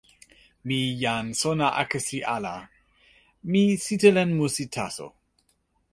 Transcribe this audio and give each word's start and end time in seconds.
mi 0.67 0.79
jan 1.03 1.25
sona 1.41 1.67
akesi 1.81 2.19
ala. 2.35 2.55
mi 3.51 3.63
sitelen 3.85 4.29
musi 4.39 4.65
taso. 4.75 5.07